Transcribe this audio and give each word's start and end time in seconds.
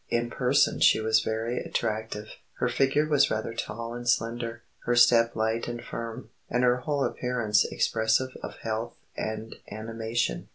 In 0.09 0.31
person 0.31 0.79
she 0.79 0.99
was 0.99 1.19
very 1.19 1.59
attractive; 1.59 2.29
her 2.57 2.67
figure 2.67 3.05
was 3.07 3.29
rather 3.29 3.53
tall 3.53 3.93
and 3.93 4.09
slender, 4.09 4.63
her 4.85 4.95
step 4.95 5.35
light 5.35 5.67
and 5.67 5.79
firm, 5.79 6.31
and 6.49 6.63
her 6.63 6.77
whole 6.77 7.03
appearance 7.03 7.65
expressive 7.65 8.35
of 8.41 8.55
health 8.63 8.95
and 9.15 9.57
animation. 9.71 10.47